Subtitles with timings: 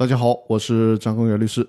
[0.00, 1.68] 大家好，我是张根源律师。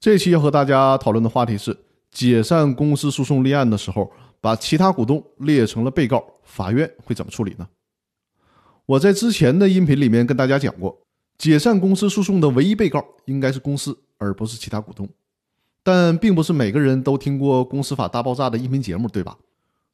[0.00, 1.78] 这期要和大家讨论的话题是：
[2.10, 7.68] 解散公司诉讼立案的时候，把其他股东列成了被告，法院会怎么处理呢？
[8.86, 10.98] 我在之前的音频里面跟大家讲过，
[11.38, 15.08] 解散公司诉讼的唯一被告应该是公司，而不是其他股东。
[15.84, 19.38] 但并不是每个人都听过《公司法大爆炸》的音频节目，对吧？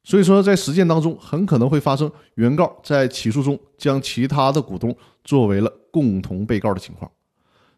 [0.03, 7.11] 所以说，在实践当中，很可能会发生原告在起诉中将其他的股东作为了共同被告的情况。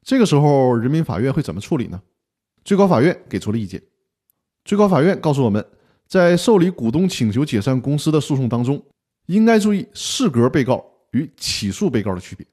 [0.09, 2.01] 这个时候，人民法院会怎么处理呢？
[2.65, 3.79] 最高法院给出了意见。
[4.65, 5.63] 最高法院告诉我们，
[6.07, 8.83] 在受理股东请求解散公司的诉讼当中，
[9.27, 12.43] 应该注意适格被告与起诉被告的区别。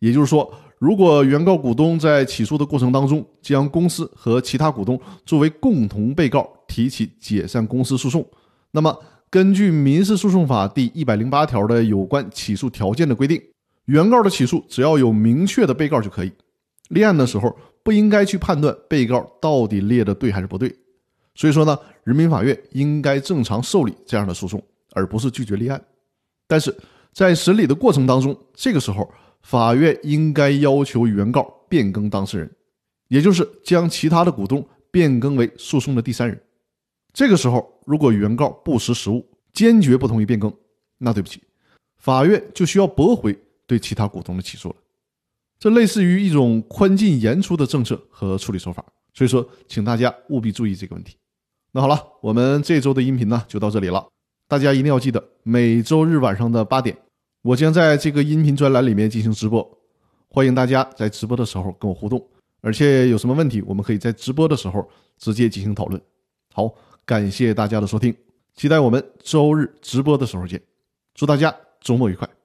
[0.00, 8.28] 也就是说，如果原告股东在起诉的过程当中，将公司和其他股东作为共同被告提起解散公司诉讼，
[8.72, 8.98] 那么
[9.30, 13.40] 根据民事诉讼法第一百零八条的有关起诉条件的规定，
[13.84, 16.32] 原告的起诉只要有明确的被告就可以。
[16.88, 20.74] 立案的时候不应该去判断被告到底列的对还是不对，
[21.34, 25.82] 所以说呢，人民法院应该正常受理这样的诉讼，而不是拒绝立案。
[26.46, 26.74] 但是
[27.12, 29.10] 在审理的过程当中，这个时候
[29.42, 32.50] 法院应该要求原告变更当事人，
[33.08, 36.40] 也就是将其他的股东变更为诉讼的第三人。
[37.12, 40.52] 这个时候，如果原告不识时务，坚决不同意变更，
[40.98, 41.42] 那对不起，
[41.96, 44.76] 法院就需要驳回对其他股东的起诉了。
[45.58, 51.16] 这类似于一种宽进严出的政策和处理手法，所以说，请大家务必注意这个问题。
[51.72, 54.06] 那好了，我们这周的音频呢就到这里了。
[54.48, 56.96] 大家一定要记得，每周日晚上的八点，
[57.42, 59.66] 我将在这个音频专栏里面进行直播，
[60.28, 62.24] 欢迎大家在直播的时候跟我互动，
[62.60, 66.00] 而且有什么问题，我们可以在直播的时候直接进行讨论。
[66.54, 66.72] 好，
[67.04, 68.14] 感谢大家的收听，
[68.54, 70.62] 期待我们周日直播的时候见，
[71.14, 72.35] 祝大家周末愉快。